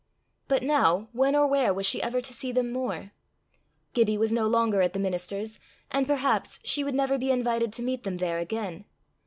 But 0.47 0.63
now, 0.63 1.09
when 1.11 1.35
or 1.35 1.45
where 1.45 1.71
was 1.75 1.85
she 1.85 2.01
ever 2.01 2.21
to 2.21 2.33
see 2.33 2.51
them 2.51 2.71
more? 2.71 3.11
Gibbie 3.93 4.17
was 4.17 4.31
no 4.31 4.47
longer 4.47 4.81
at 4.81 4.93
the 4.93 4.99
minister's, 4.99 5.59
and 5.91 6.07
perhaps 6.07 6.59
she 6.63 6.83
would 6.83 6.95
never 6.95 7.19
be 7.19 7.29
invited 7.29 7.71
to 7.73 7.83
meet 7.83 8.01
them 8.01 8.15
there 8.17 8.39
again. 8.39 8.85